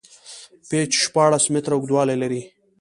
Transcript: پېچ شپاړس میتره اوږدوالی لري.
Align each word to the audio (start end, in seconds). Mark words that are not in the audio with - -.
پېچ 0.69 0.91
شپاړس 1.05 1.43
میتره 1.53 1.73
اوږدوالی 1.75 2.15
لري. 2.21 2.41